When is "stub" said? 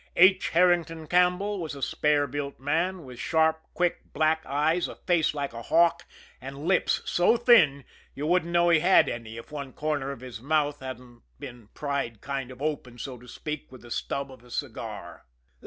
13.91-14.31